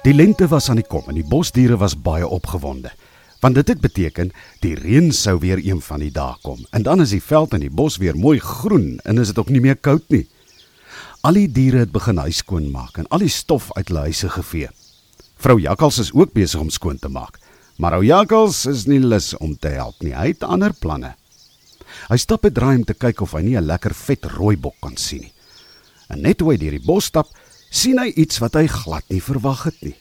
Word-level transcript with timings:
Die 0.00 0.14
lente 0.14 0.46
was 0.48 0.70
aan 0.72 0.78
die 0.80 0.86
kom 0.88 1.04
en 1.12 1.16
die 1.18 1.26
bosdiere 1.28 1.76
was 1.76 1.92
baie 1.92 2.24
opgewonde. 2.24 2.88
Want 3.44 3.58
dit 3.58 3.68
het 3.68 3.80
beteken 3.84 4.30
die 4.64 4.72
reën 4.78 5.10
sou 5.12 5.34
weer 5.42 5.60
een 5.60 5.82
van 5.84 6.00
die 6.00 6.12
dae 6.12 6.38
kom 6.40 6.62
en 6.72 6.86
dan 6.86 7.04
is 7.04 7.12
die 7.12 7.20
veld 7.20 7.52
en 7.52 7.60
die 7.60 7.72
bos 7.72 7.98
weer 8.00 8.16
mooi 8.16 8.38
groen 8.40 8.94
en 9.04 9.20
is 9.20 9.28
dit 9.28 9.40
ook 9.42 9.52
nie 9.52 9.60
meer 9.60 9.76
koud 9.76 10.06
nie. 10.08 10.24
Al 11.20 11.36
die 11.36 11.50
diere 11.52 11.82
het 11.84 11.92
begin 11.92 12.16
huis 12.16 12.40
skoon 12.40 12.70
maak 12.72 12.96
en 12.96 13.10
al 13.12 13.20
die 13.26 13.32
stof 13.32 13.68
uit 13.76 13.92
hulle 13.92 14.06
huise 14.08 14.30
gevee. 14.32 14.70
Vrou 15.36 15.58
Jakkals 15.60 16.00
is 16.00 16.12
ook 16.16 16.32
besig 16.32 16.64
om 16.64 16.72
skoon 16.72 16.96
te 16.96 17.12
maak, 17.12 17.36
maar 17.76 17.98
ou 17.98 18.00
Jakkals 18.04 18.64
is 18.72 18.86
nie 18.88 19.02
lus 19.04 19.34
om 19.36 19.52
te 19.52 19.74
help 19.76 20.00
nie. 20.00 20.16
Hy 20.16 20.32
het 20.32 20.48
ander 20.48 20.72
planne. 20.72 21.12
Hy 22.08 22.16
stap 22.16 22.46
'n 22.46 22.54
draai 22.56 22.76
om 22.76 22.84
te 22.84 22.96
kyk 22.96 23.20
of 23.20 23.36
hy 23.36 23.42
nie 23.42 23.56
'n 23.56 23.68
lekker 23.68 23.92
vet 23.94 24.24
rooibok 24.24 24.80
kan 24.80 24.96
sien 24.96 25.28
nie. 25.28 25.32
En 26.08 26.22
net 26.22 26.38
toe 26.38 26.52
hy 26.52 26.56
deur 26.56 26.70
die 26.70 26.86
bos 26.86 27.04
stap, 27.04 27.28
sien 27.70 27.98
hy 27.98 28.10
iets 28.16 28.40
wat 28.42 28.58
hy 28.58 28.66
glad 28.66 29.06
nie 29.08 29.22
verwag 29.22 29.64
het 29.70 29.80
nie. 29.82 29.96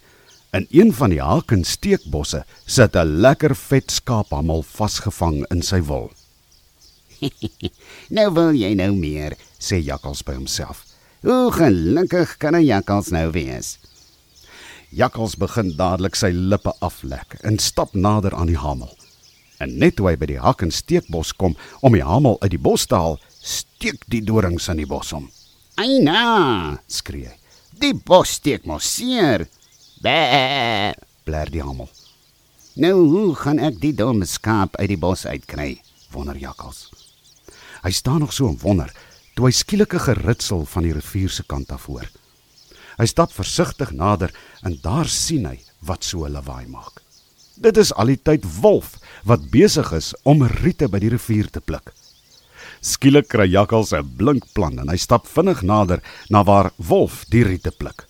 In 0.53 0.65
een 0.73 0.93
van 0.93 1.13
die 1.13 1.21
hakensteekbosse 1.21 2.43
sit 2.65 2.95
'n 2.95 3.21
lekker 3.21 3.55
vet 3.55 3.91
skaaphammel 3.91 4.63
vasgevang 4.63 5.45
in 5.51 5.61
sy 5.61 5.81
wol. 5.81 6.09
nou 8.17 8.29
wil 8.33 8.53
jy 8.53 8.73
nou 8.73 8.93
meer, 8.95 9.37
sê 9.59 9.77
Jakkals 9.77 10.23
by 10.23 10.33
homself. 10.33 10.85
Hoe 11.21 11.51
gelukkig 11.51 12.37
kan 12.37 12.55
'n 12.55 12.65
jakkals 12.65 13.09
nou 13.11 13.31
wees? 13.31 13.77
Jakkals 14.89 15.35
begin 15.35 15.75
dadelik 15.75 16.15
sy 16.15 16.31
lippe 16.31 16.73
aflek 16.79 17.35
en 17.43 17.59
stap 17.59 17.93
nader 17.93 18.33
aan 18.33 18.47
die 18.47 18.57
hamel. 18.57 18.95
En 19.59 19.77
net 19.77 19.95
toe 19.95 20.07
hy 20.07 20.15
by 20.15 20.25
die 20.25 20.39
hakensteekbos 20.39 21.33
kom 21.35 21.57
om 21.81 21.93
die 21.93 22.03
hamel 22.03 22.39
uit 22.41 22.51
die 22.51 22.61
bos 22.61 22.85
te 22.87 22.95
haal, 22.95 23.19
steek 23.41 24.07
die 24.07 24.23
dorings 24.23 24.69
in 24.69 24.77
die 24.77 24.87
bos 24.87 25.13
om. 25.13 25.29
"Eina!" 25.75 26.79
skree 26.87 27.27
hy. 27.27 27.38
"Die 27.79 27.93
bos 27.93 28.29
steek 28.29 28.65
mos 28.65 28.83
seer." 28.95 29.47
"Bæ!" 30.03 30.93
bler 31.23 31.49
die 31.49 31.61
hamel. 31.63 31.89
"Nou 32.75 33.07
hoe 33.07 33.35
gaan 33.35 33.59
ek 33.59 33.79
die 33.79 33.93
domme 33.93 34.25
skaap 34.25 34.75
uit 34.75 34.89
die 34.89 34.97
bos 34.97 35.25
uitkry?" 35.25 35.81
wonder 36.11 36.37
Jakkals. 36.37 36.89
Hy 37.83 37.91
staan 37.91 38.19
nog 38.19 38.33
so 38.33 38.47
en 38.47 38.57
wonder 38.59 38.91
toe 39.35 39.45
hy 39.47 39.51
skielik 39.51 39.93
'n 39.93 39.99
geritsel 39.99 40.65
van 40.65 40.83
die 40.83 40.93
rivier 40.93 41.29
se 41.29 41.43
kant 41.43 41.71
af 41.71 41.85
hoor. 41.85 42.09
Hy 42.97 43.05
stap 43.05 43.31
versigtig 43.31 43.91
nader 43.91 44.33
en 44.63 44.79
daar 44.81 45.07
sien 45.07 45.45
hy 45.45 45.59
wat 45.79 46.03
so 46.03 46.25
'n 46.25 46.31
lawaai 46.31 46.67
maak. 46.67 47.01
Dit 47.55 47.77
is 47.77 47.93
al 47.93 48.05
die 48.05 48.21
tyd 48.21 48.43
Wolf 48.61 48.99
wat 49.23 49.49
besig 49.51 49.91
is 49.91 50.13
om 50.23 50.43
riete 50.43 50.87
by 50.87 50.99
die 50.99 51.09
rivier 51.09 51.49
te 51.49 51.61
pluk. 51.61 51.93
Skielik 52.79 53.27
kry 53.27 53.43
Jakkals 53.51 53.91
'n 53.91 54.07
blink 54.17 54.45
plan 54.55 54.79
en 54.79 54.87
hy 54.87 54.95
stap 54.95 55.27
vinnig 55.27 55.61
nader 55.61 55.99
na 56.29 56.43
waar 56.43 56.71
Wolf 56.77 57.25
die 57.29 57.43
riete 57.43 57.71
pluk. 57.71 58.07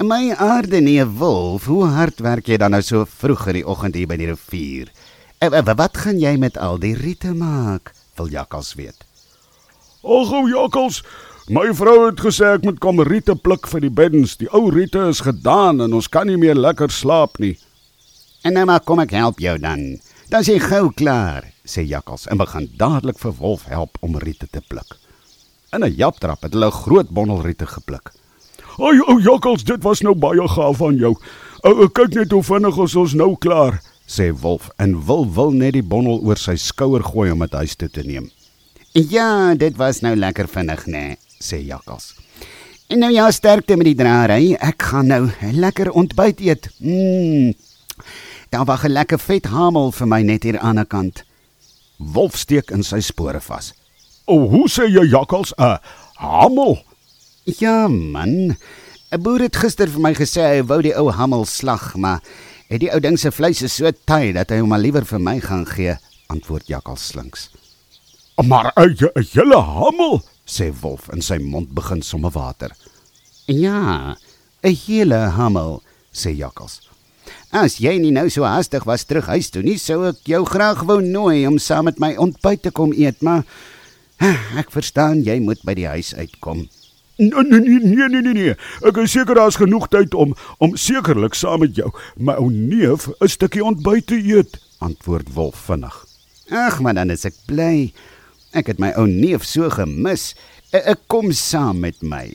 "My 0.00 0.32
aarde 0.32 0.80
nee, 0.80 1.04
Wolf, 1.04 1.66
hoe 1.66 1.84
hard 1.84 2.20
werk 2.20 2.46
jy 2.46 2.56
dan 2.56 2.70
nou 2.70 2.82
so 2.82 3.04
vroeg 3.04 3.46
in 3.48 3.54
die 3.54 3.66
oggend 3.66 3.94
hier 3.94 4.06
by 4.06 4.16
die 4.16 4.26
rivier? 4.26 4.88
Wat 5.76 5.96
gaan 5.96 6.18
jy 6.18 6.36
met 6.38 6.56
al 6.56 6.78
die 6.78 6.94
riete 6.94 7.34
maak?" 7.34 7.92
wil 8.16 8.28
Jakkals 8.28 8.74
weet. 8.74 9.04
"Ag, 10.02 10.32
ou 10.32 10.48
Jakkals, 10.48 11.02
my 11.48 11.74
vrou 11.74 12.06
het 12.06 12.20
gesê 12.20 12.54
ek 12.54 12.64
moet 12.64 12.78
kom 12.78 13.00
riete 13.00 13.36
pluk 13.36 13.66
vir 13.66 13.80
die 13.80 13.90
beddens. 13.90 14.36
Die 14.36 14.48
ou 14.48 14.70
riete 14.70 15.08
is 15.08 15.20
gedaan 15.20 15.80
en 15.80 15.92
ons 15.92 16.08
kan 16.08 16.26
nie 16.26 16.38
meer 16.38 16.54
lekker 16.54 16.90
slaap 16.90 17.38
nie." 17.38 17.58
"En 18.42 18.54
nou 18.54 18.64
maar 18.64 18.80
kom 18.80 19.00
ek 19.00 19.10
help 19.10 19.38
jou 19.38 19.58
dan." 19.58 20.00
Dan 20.30 20.40
is 20.40 20.46
jy 20.46 20.58
gou 20.58 20.90
klaar, 20.92 21.51
sê 21.64 21.84
Jakkals 21.86 22.26
en 22.26 22.40
begin 22.40 22.68
dadelik 22.78 23.18
vir 23.22 23.34
Wolf 23.38 23.64
help 23.70 23.98
om 24.00 24.18
riete 24.18 24.48
te 24.50 24.60
pluk. 24.60 24.98
In 25.72 25.84
'n 25.84 25.94
japtrap 25.96 26.42
het 26.42 26.52
hulle 26.52 26.66
'n 26.66 26.80
groot 26.84 27.08
bondel 27.08 27.42
riete 27.42 27.66
gepluk. 27.66 28.12
"Ag, 28.78 29.08
ou 29.08 29.20
Jakkals, 29.20 29.64
dit 29.64 29.82
was 29.82 30.00
nou 30.00 30.14
baie 30.14 30.48
gaaf 30.48 30.76
van 30.76 30.96
jou. 30.96 31.16
Ou, 31.62 31.88
kyk 31.88 32.14
net 32.14 32.30
hoe 32.30 32.42
vinnig 32.42 32.78
ons 32.78 32.96
ons 32.96 33.14
nou 33.14 33.36
klaar," 33.36 33.80
sê 34.06 34.32
Wolf 34.40 34.70
en 34.76 35.04
wil 35.06 35.32
wil 35.32 35.50
net 35.50 35.72
die 35.72 35.82
bondel 35.82 36.20
oor 36.20 36.36
sy 36.36 36.56
skouer 36.56 37.02
gooi 37.02 37.30
om 37.30 37.38
dit 37.38 37.52
huis 37.52 37.76
toe 37.76 37.88
te 37.88 38.02
neem. 38.02 38.30
"Ja, 38.92 39.54
dit 39.54 39.76
was 39.76 40.00
nou 40.00 40.16
lekker 40.16 40.48
vinnig, 40.48 40.86
né?" 40.86 41.16
sê 41.40 41.64
Jakkals. 41.64 42.14
"En 42.88 42.98
nou 42.98 43.12
ja, 43.12 43.30
sterkte 43.30 43.76
met 43.76 43.86
die 43.86 43.94
draai. 43.94 44.54
Ek 44.54 44.82
gaan 44.82 45.06
nou 45.06 45.30
lekker 45.52 45.90
ontbyt 45.92 46.40
eet." 46.40 46.68
Mm. 46.78 47.54
Daar 48.50 48.64
wag 48.64 48.84
'n 48.84 48.92
lekker 48.92 49.18
vet 49.18 49.46
hamel 49.46 49.92
vir 49.92 50.06
my 50.06 50.22
net 50.22 50.42
hier 50.42 50.58
aan 50.58 50.76
die 50.76 50.84
kant. 50.84 51.24
Wolf 52.02 52.36
steek 52.36 52.70
in 52.74 52.82
sy 52.82 53.00
spore 53.00 53.40
vas. 53.40 53.72
"O, 54.26 54.48
hoe 54.48 54.68
sê 54.68 54.88
jy 54.90 55.06
jakkals 55.10 55.52
'n 55.58 55.78
hamel?" 56.18 56.82
"Ja, 57.44 57.88
man. 57.88 58.56
'n 59.12 59.22
Boer 59.22 59.40
het 59.40 59.56
gister 59.56 59.88
vir 59.88 60.00
my 60.00 60.14
gesê 60.14 60.42
hy 60.42 60.62
wou 60.62 60.82
die 60.82 60.96
ou 60.96 61.10
hamel 61.10 61.44
slag, 61.44 61.94
maar 61.96 62.20
het 62.68 62.80
die 62.80 62.90
ou 62.92 63.00
ding 63.00 63.18
se 63.18 63.30
vleis 63.30 63.62
is 63.62 63.72
so 63.72 63.90
taai 64.06 64.32
dat 64.32 64.50
hy 64.50 64.58
hom 64.58 64.68
maar 64.68 64.80
liewer 64.80 65.04
vir 65.04 65.20
my 65.20 65.40
gaan 65.40 65.66
gee," 65.66 65.96
antwoord 66.28 66.66
jakkals 66.66 67.06
slinks. 67.06 67.50
"Maar 68.42 68.72
'n 68.76 68.96
hele 69.32 69.60
hamel?" 69.60 70.22
sê 70.46 70.72
Wolf 70.80 71.08
en 71.08 71.22
sy 71.22 71.38
mond 71.38 71.74
begin 71.74 72.02
somme 72.02 72.30
water. 72.30 72.70
"Ja, 73.46 74.16
'n 74.62 74.74
hele 74.86 75.30
hamel," 75.36 75.82
sê 76.12 76.34
jakkals. 76.36 76.80
As 77.52 77.74
jy 77.76 77.98
nie 78.00 78.14
nou 78.16 78.30
so 78.32 78.46
haastig 78.48 78.86
was 78.88 79.02
terug 79.04 79.26
huis 79.28 79.50
toe 79.52 79.60
nie, 79.60 79.76
sou 79.76 80.06
ek 80.08 80.22
jou 80.24 80.40
graag 80.48 80.86
wou 80.88 81.02
nooi 81.04 81.44
om 81.44 81.58
saam 81.60 81.84
met 81.84 81.98
my 82.00 82.14
ontbyt 82.16 82.62
te 82.64 82.70
kom 82.72 82.94
eet, 82.96 83.18
maar 83.20 83.42
ek 84.60 84.70
verstaan 84.72 85.20
jy 85.26 85.36
moet 85.44 85.60
by 85.68 85.74
die 85.76 85.84
huis 85.84 86.14
uitkom. 86.16 86.62
Nee 87.20 87.44
nee 87.44 87.60
nee 87.60 88.08
nee 88.08 88.22
nee 88.24 88.32
nee. 88.32 88.54
Ek 88.88 88.96
is 89.02 89.12
seker 89.12 89.36
daar's 89.36 89.60
genoeg 89.60 89.84
tyd 89.92 90.16
om 90.16 90.32
om 90.64 90.78
sekerlik 90.80 91.36
saam 91.36 91.60
met 91.60 91.76
jou 91.76 91.90
my 92.16 92.38
ou 92.40 92.48
neef 92.48 93.10
'n 93.20 93.28
stukkie 93.28 93.64
ontbyt 93.64 94.06
te 94.08 94.16
eet, 94.16 94.56
antwoord 94.80 95.34
Wolf 95.36 95.60
vinnig. 95.68 96.06
Ag, 96.48 96.80
maar 96.80 96.96
dan 96.96 97.12
is 97.12 97.28
ek 97.28 97.36
bly. 97.46 97.92
Ek 98.56 98.72
het 98.72 98.80
my 98.80 98.94
ou 98.96 99.04
neef 99.06 99.44
so 99.44 99.68
gemis. 99.68 100.32
Ek 100.72 101.04
kom 101.06 101.32
saam 101.32 101.84
met 101.84 102.00
my, 102.00 102.32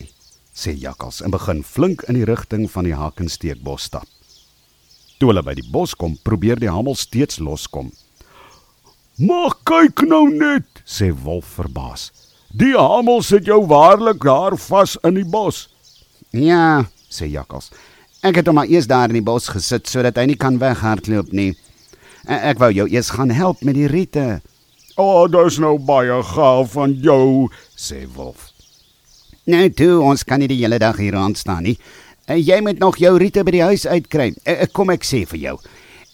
sê 0.53 0.77
Jakkals 0.77 1.23
en 1.25 1.33
begin 1.33 1.63
flink 1.63 2.05
in 2.05 2.13
die 2.13 2.25
rigting 2.25 2.69
van 2.69 2.85
die 2.85 2.93
Hakensteekbos 2.93 3.89
stap. 3.89 4.05
Toe 5.17 5.31
hulle 5.31 5.41
by 5.41 5.55
die 5.57 5.65
bos 5.73 5.95
kom, 5.97 6.13
probeer 6.21 6.59
die 6.61 6.69
hamel 6.69 6.95
steeds 6.95 7.39
loskom. 7.41 7.91
"Maar 9.17 9.53
kyk 9.65 10.05
nou 10.05 10.29
net," 10.29 10.65
sê 10.85 11.09
Wolf 11.09 11.45
verbaas. 11.57 12.11
"Die 12.53 12.77
hamel 12.77 13.21
sit 13.23 13.45
jou 13.45 13.65
waarlik 13.65 14.23
daar 14.23 14.57
vas 14.57 14.97
in 15.03 15.15
die 15.15 15.25
bos." 15.25 15.69
"Ja," 16.31 16.85
sê 17.09 17.25
Jakkals. 17.31 17.71
"Ek 18.21 18.35
het 18.35 18.45
hom 18.45 18.55
maar 18.55 18.67
eers 18.67 18.87
daar 18.87 19.09
in 19.09 19.13
die 19.13 19.21
bos 19.21 19.47
gesit 19.47 19.87
sodat 19.87 20.17
hy 20.17 20.25
nie 20.25 20.35
kan 20.35 20.59
weghardloop 20.59 21.31
nie. 21.31 21.57
Ek 22.27 22.59
wou 22.59 22.71
jou 22.71 22.87
eers 22.87 23.09
gaan 23.09 23.29
help 23.29 23.63
met 23.63 23.75
die 23.75 23.87
riete." 23.87 24.41
"O, 24.97 25.23
oh, 25.23 25.27
dis 25.27 25.57
nou 25.57 25.79
baie 25.79 26.23
gaaf 26.23 26.71
van 26.71 26.93
jou," 26.93 27.49
sê 27.75 28.05
Wolf. 28.13 28.51
"Nou 29.45 29.69
toe, 29.69 30.01
ons 30.01 30.23
kan 30.23 30.39
nie 30.39 30.47
die 30.47 30.61
hele 30.61 30.77
dag 30.77 30.97
hier 30.97 31.13
rond 31.13 31.37
staan 31.37 31.63
nie." 31.63 31.77
En 32.27 32.39
jy 32.43 32.59
moet 32.61 32.79
nog 32.79 32.97
jou 32.99 33.13
riete 33.17 33.43
by 33.47 33.53
die 33.55 33.63
huis 33.63 33.85
uitkry. 33.87 34.33
Ek 34.43 34.73
kom 34.75 34.91
ek 34.91 35.05
sê 35.07 35.21
vir 35.29 35.39
jou. 35.39 35.53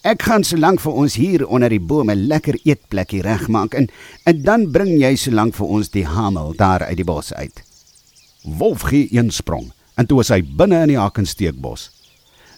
Ek 0.05 0.21
gaan 0.27 0.43
solank 0.45 0.81
vir 0.83 0.97
ons 0.99 1.15
hier 1.17 1.45
onder 1.47 1.71
die 1.71 1.81
bome 1.81 2.13
lekker 2.13 2.57
eetplekkie 2.67 3.21
regmaak 3.23 3.73
en 3.79 3.87
en 4.29 4.41
dan 4.45 4.67
bring 4.75 4.91
jy 4.99 5.13
solank 5.17 5.55
vir 5.55 5.71
ons 5.77 5.89
die 5.93 6.05
hamel 6.05 6.51
daar 6.59 6.83
uit 6.85 6.99
die 6.99 7.07
bos 7.07 7.31
uit. 7.33 7.63
Wolf 8.43 8.83
gee 8.91 9.07
een 9.15 9.31
sprong 9.31 9.71
en 9.97 10.09
toe 10.09 10.19
is 10.21 10.29
hy 10.33 10.41
binne 10.43 10.83
in 10.83 10.91
die 10.91 10.99
hakensteekbos. 10.99 11.87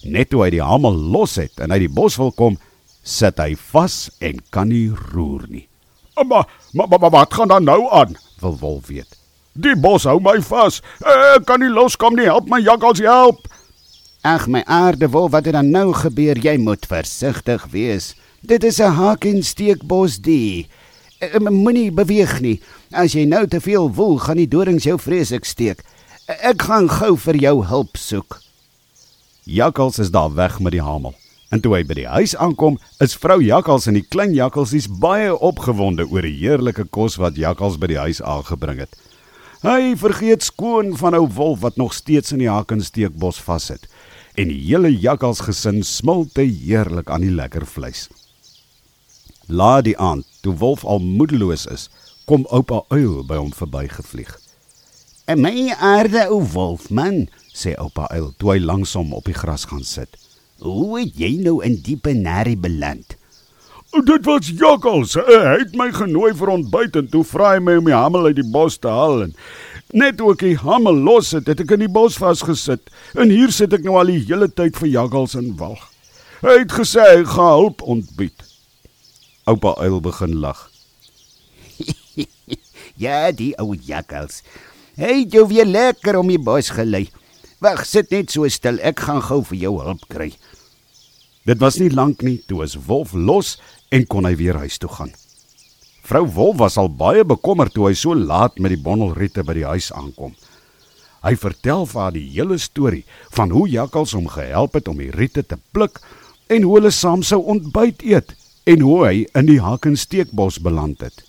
Net 0.03 0.33
toe 0.33 0.41
hy 0.43 0.49
die 0.57 0.65
hamel 0.65 0.97
los 1.13 1.37
het 1.39 1.61
en 1.61 1.71
uit 1.71 1.85
die 1.85 1.93
bos 2.01 2.17
wil 2.17 2.33
kom, 2.33 2.57
sit 3.05 3.39
hy 3.39 3.53
vas 3.71 4.09
en 4.25 4.41
kan 4.49 4.73
nie 4.73 4.89
roer 5.13 5.45
nie. 5.47 5.67
Maar 6.17 6.49
maar 6.73 6.89
maar 6.97 7.13
wat 7.13 7.33
gaan 7.33 7.53
dan 7.53 7.69
nou 7.69 7.85
aan? 7.93 8.17
wil 8.41 8.57
Wolf 8.59 8.87
weet. 8.87 9.15
Die 9.55 9.75
bos 9.79 10.03
hou 10.03 10.17
my 10.19 10.41
vas. 10.43 10.81
Ek 10.99 11.45
kan 11.47 11.61
nie 11.63 11.71
loskom 11.71 12.17
nie. 12.19 12.27
Help 12.27 12.49
my 12.51 12.59
jakkals 12.59 12.99
help. 12.99 13.47
Ag 14.25 14.49
my 14.51 14.65
aarde 14.67 15.07
wol, 15.13 15.29
wat 15.31 15.45
het 15.47 15.55
dan 15.55 15.69
nou 15.71 15.93
gebeur? 15.95 16.35
Jy 16.41 16.57
moet 16.59 16.87
versigtig 16.89 17.63
wees. 17.71 18.15
Dit 18.41 18.63
is 18.63 18.79
'n 18.81 18.91
hakensteekbos 18.99 20.19
die. 20.21 20.67
Moenie 21.39 21.91
beweeg 21.91 22.41
nie. 22.41 22.59
As 22.91 23.13
jy 23.13 23.25
nou 23.25 23.47
te 23.47 23.61
veel 23.61 23.93
woel, 23.93 24.17
gaan 24.19 24.37
die 24.37 24.47
dorings 24.47 24.83
jou 24.83 24.99
vreeslik 24.99 25.45
steek. 25.45 25.83
Ek 26.27 26.61
gaan 26.61 26.89
gou 26.89 27.17
vir 27.17 27.35
jou 27.35 27.65
hulp 27.65 27.97
soek. 27.97 28.41
Jakkals 29.43 29.99
is 29.99 30.11
daar 30.11 30.33
weg 30.33 30.59
met 30.59 30.71
die 30.71 30.81
hamel. 30.81 31.13
En 31.49 31.61
toe 31.61 31.75
hy 31.75 31.83
by 31.83 31.93
die 31.93 32.07
huis 32.07 32.35
aankom, 32.35 32.79
is 32.99 33.15
vrou 33.15 33.41
Jakkals 33.41 33.87
en 33.87 33.93
die 33.93 34.07
klein 34.09 34.33
jakkalsies 34.33 34.87
baie 34.87 35.39
opgewonde 35.39 36.07
oor 36.09 36.21
die 36.21 36.37
heerlike 36.39 36.85
kos 36.89 37.15
wat 37.15 37.35
Jakkals 37.35 37.77
by 37.77 37.87
die 37.87 38.01
huis 38.01 38.21
aangebring 38.21 38.79
het. 38.79 38.95
Hy 39.65 39.95
vergeet 39.97 40.43
skoon 40.45 40.91
van 40.93 41.15
ou 41.17 41.23
wolf 41.33 41.63
wat 41.63 41.79
nog 41.81 41.93
steeds 41.97 42.29
in 42.35 42.43
die 42.43 42.49
hakensteekbos 42.51 43.39
vassit. 43.41 43.87
En 44.37 44.51
die 44.51 44.59
hele 44.59 44.91
jakkalsgesin 44.93 45.79
smilte 45.81 46.45
heerlik 46.45 47.09
aan 47.09 47.25
die 47.25 47.33
lekker 47.33 47.65
vleis. 47.65 48.03
Laat 49.49 49.87
die 49.87 49.95
aand, 49.97 50.27
toe 50.45 50.53
wolf 50.61 50.85
al 50.85 51.01
moedeloos 51.01 51.65
is, 51.73 51.87
kom 52.29 52.45
oupa 52.53 52.83
uil 52.93 53.23
by 53.25 53.39
hom 53.41 53.49
verbygevlieg. 53.57 54.37
"En 55.25 55.41
my 55.41 55.73
aarde 55.79 56.27
ou 56.29 56.43
wolfman," 56.53 57.25
sê 57.49 57.73
oupa 57.73 58.05
uil 58.13 58.33
toe 58.37 58.53
hy 58.53 58.59
langsom 58.59 59.13
op 59.17 59.25
die 59.25 59.33
gras 59.33 59.65
gaan 59.65 59.83
sit. 59.83 60.17
"Hoe 60.61 60.99
het 60.99 61.17
jy 61.17 61.41
nou 61.41 61.63
in 61.63 61.81
diepe 61.81 62.13
narie 62.13 62.57
beland?" 62.57 63.17
Dit 64.03 64.25
was 64.25 64.49
Jakkals. 64.51 65.13
Hy 65.15 65.59
het 65.61 65.75
my 65.79 65.87
genooi 65.95 66.33
vir 66.35 66.49
ontbyt 66.51 66.97
en 66.99 67.07
toe 67.07 67.23
vra 67.23 67.53
hy 67.53 67.61
my 67.63 67.77
om 67.79 67.87
die 67.87 67.95
hamel 67.95 68.27
uit 68.27 68.39
die 68.41 68.51
bos 68.51 68.75
te 68.81 68.91
haal 68.91 69.21
en 69.27 69.35
net 69.95 70.19
ook 70.19 70.41
die 70.43 70.57
hamel 70.59 70.97
los 71.05 71.31
het, 71.31 71.47
het 71.47 71.61
ek 71.63 71.75
in 71.77 71.85
die 71.85 71.91
bos 71.91 72.17
vasgesit. 72.19 72.91
En 73.15 73.31
hier 73.31 73.53
sit 73.55 73.71
ek 73.77 73.85
nou 73.85 73.95
al 74.01 74.11
die 74.11 74.19
hele 74.25 74.49
tyd 74.51 74.75
vir 74.81 74.91
Jakkals 74.91 75.37
in 75.39 75.53
wag. 75.61 75.79
Hy 76.43 76.57
het 76.65 76.75
gesê 76.75 77.05
hy 77.07 77.21
gaan 77.29 77.53
hulp 77.53 77.85
ontbied. 77.87 78.43
Oupa 79.47 79.77
uil 79.79 80.01
begin 80.03 80.35
lag. 80.43 80.65
ja, 83.05 83.31
die 83.31 83.53
ou 83.61 83.71
jakkals. 83.79 84.41
Hy 84.99 85.21
het 85.21 85.39
jou 85.39 85.45
weer 85.47 85.69
lekker 85.69 86.19
om 86.19 86.27
die 86.33 86.41
bos 86.41 86.73
gelei. 86.75 87.05
Wag, 87.63 87.85
sit 87.87 88.11
net 88.11 88.33
so 88.33 88.47
stil. 88.51 88.81
Ek 88.83 89.05
gaan 89.07 89.23
gou 89.23 89.39
vir 89.53 89.61
jou 89.69 89.73
hulp 89.79 90.03
kry. 90.11 90.33
Dit 91.45 91.61
was 91.61 91.77
nie 91.77 91.91
lank 91.93 92.23
nie 92.25 92.39
toe 92.49 92.63
is 92.65 92.73
Wolf 92.87 93.13
los 93.13 93.55
en 93.95 94.03
kon 94.11 94.27
hy 94.27 94.35
weer 94.35 94.57
huis 94.59 94.77
toe 94.81 94.91
gaan. 94.91 95.13
Vrou 96.05 96.25
Wolf 96.35 96.59
was 96.59 96.75
al 96.77 96.91
baie 96.91 97.23
bekommerd 97.25 97.73
toe 97.73 97.87
hy 97.89 97.95
so 97.97 98.13
laat 98.13 98.59
met 98.59 98.75
die 98.75 98.81
bondelriete 98.81 99.45
by 99.47 99.55
die 99.57 99.65
huis 99.65 99.89
aankom. 99.95 100.35
Hy 101.25 101.33
vertel 101.41 101.87
vir 101.89 102.01
haar 102.03 102.13
die 102.13 102.27
hele 102.35 102.59
storie 102.61 103.05
van 103.33 103.53
hoe 103.55 103.65
jakkals 103.71 104.13
hom 104.13 104.27
gehelp 104.29 104.75
het 104.77 104.91
om 104.91 104.99
die 105.01 105.09
riete 105.15 105.41
te 105.41 105.57
pluk 105.73 105.97
en 106.53 106.67
hoe 106.67 106.75
hulle 106.77 106.91
saam 106.93 107.23
sou 107.25 107.39
ontbyt 107.55 108.05
eet 108.05 108.35
en 108.69 108.83
hoe 108.85 108.99
hy 109.05 109.15
in 109.33 109.49
die 109.49 109.61
hakensteekbos 109.63 110.59
beland 110.65 111.01
het. 111.01 111.23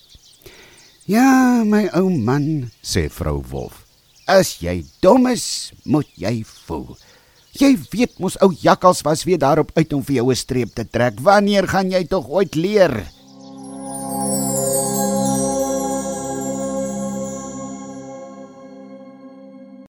Ja, 1.09 1.63
my 1.65 1.87
ou 1.95 2.11
man, 2.11 2.73
sê 2.83 3.07
vrou 3.13 3.39
Wolf. 3.49 3.85
As 4.27 4.57
jy 4.59 4.81
dom 5.05 5.29
is, 5.31 5.73
moet 5.87 6.09
jy 6.19 6.41
voel. 6.67 6.97
Jy 7.57 7.73
weet 7.93 8.19
mos 8.21 8.37
ou 8.45 8.51
jakkals 8.53 9.01
was 9.07 9.25
weer 9.25 9.39
daarop 9.41 9.71
uit 9.79 9.93
om 9.97 10.03
vir 10.05 10.17
jou 10.17 10.31
'n 10.31 10.37
streep 10.37 10.75
te 10.75 10.85
trek. 10.85 11.21
Wanneer 11.21 11.69
gaan 11.69 11.91
jy 11.91 12.05
tog 12.05 12.29
ooit 12.29 12.55
leer? 12.55 13.16